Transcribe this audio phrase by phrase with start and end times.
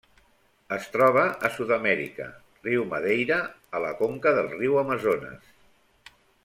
[0.77, 2.27] Es troba a Sud-amèrica:
[2.69, 3.37] riu Madeira
[3.77, 5.57] a la conca del riu Amazones.